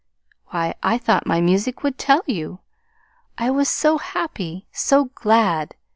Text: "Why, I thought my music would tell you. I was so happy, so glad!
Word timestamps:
"Why, 0.47 0.73
I 0.81 0.97
thought 0.97 1.27
my 1.27 1.41
music 1.41 1.83
would 1.83 1.99
tell 1.99 2.23
you. 2.25 2.61
I 3.37 3.51
was 3.51 3.69
so 3.69 3.99
happy, 3.99 4.65
so 4.71 5.11
glad! 5.13 5.75